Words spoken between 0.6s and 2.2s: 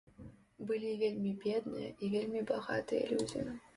Былі вельмі бедныя і